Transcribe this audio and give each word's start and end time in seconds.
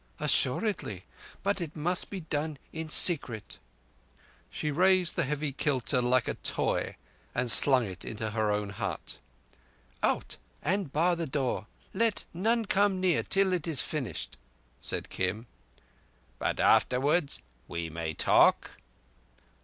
"Assuredly. 0.19 1.03
But 1.43 1.61
it 1.61 1.75
must 1.75 2.09
be 2.09 2.21
done 2.21 2.57
in 2.73 2.89
secret." 2.89 3.59
She 4.49 4.71
raised 4.71 5.15
the 5.15 5.25
heavy 5.25 5.53
kilta 5.53 6.01
like 6.01 6.27
a 6.27 6.33
toy 6.33 6.95
and 7.35 7.51
slung 7.51 7.85
it 7.85 8.03
into 8.03 8.31
her 8.31 8.51
own 8.51 8.71
hut. 8.71 9.19
"Out 10.01 10.37
and 10.63 10.91
bar 10.91 11.15
the 11.15 11.27
door! 11.27 11.67
Let 11.93 12.25
none 12.33 12.65
come 12.65 12.99
near 12.99 13.21
till 13.21 13.53
it 13.53 13.67
is 13.67 13.83
finished," 13.83 14.37
said 14.79 15.11
Kim. 15.11 15.45
"But 16.39 16.59
afterwards—we 16.59 17.91
may 17.91 18.15
talk?" 18.15 18.71